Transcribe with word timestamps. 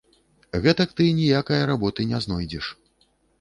Гэтак 0.63 0.95
ты 0.99 1.07
ніякае 1.19 1.59
работы 1.73 2.07
не 2.15 2.23
знойдзеш. 2.25 2.73